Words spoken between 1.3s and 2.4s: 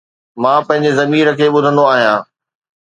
کي ٻڌندو آهيان